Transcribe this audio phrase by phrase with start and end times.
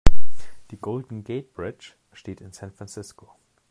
[0.71, 3.29] Die Golden Gate Bridge steht in San Francisco.